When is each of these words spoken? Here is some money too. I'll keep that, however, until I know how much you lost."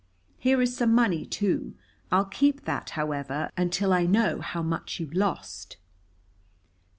Here 0.39 0.59
is 0.63 0.75
some 0.75 0.95
money 0.95 1.27
too. 1.27 1.75
I'll 2.11 2.25
keep 2.25 2.65
that, 2.65 2.89
however, 2.97 3.51
until 3.55 3.93
I 3.93 4.07
know 4.07 4.41
how 4.41 4.63
much 4.63 4.99
you 4.99 5.05
lost." 5.11 5.77